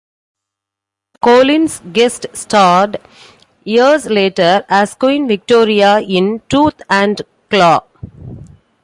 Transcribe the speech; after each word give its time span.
Collins 1.23 1.79
guest-starred, 1.93 2.97
years 3.63 4.07
later, 4.07 4.65
as 4.67 4.95
Queen 4.95 5.27
Victoria 5.27 5.99
in 5.99 6.41
"Tooth 6.49 6.81
and 6.89 7.21
Claw". 7.51 7.81